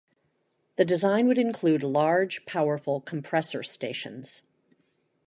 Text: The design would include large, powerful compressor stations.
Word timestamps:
The 0.77 0.83
design 0.85 1.27
would 1.27 1.37
include 1.37 1.83
large, 1.83 2.47
powerful 2.47 3.01
compressor 3.01 3.61
stations. 3.61 4.41